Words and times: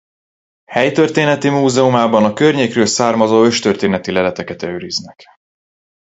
Helytörténeti 0.65 1.49
múzeumában 1.49 2.23
a 2.23 2.33
környékről 2.33 2.85
származó 2.85 3.45
őstörténeti 3.45 4.11
leleteket 4.11 4.63
őriznek. 4.63 5.23